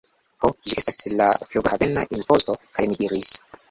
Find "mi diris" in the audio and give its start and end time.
2.93-3.37